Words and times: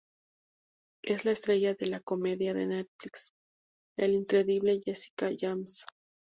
Es 1.03 1.25
la 1.25 1.31
estrella 1.33 1.75
de 1.75 1.85
la 1.85 1.99
comedia 1.99 2.55
de 2.55 2.65
Netflix 2.65 3.29
"The 3.99 4.07
Incredible 4.11 4.81
Jessica 4.83 5.29
James" 5.37 5.85